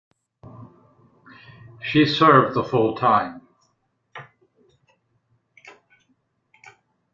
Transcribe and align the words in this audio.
She 1.83 2.07
served 2.07 2.55
the 2.55 2.63
full 2.63 2.95
time. 2.95 3.47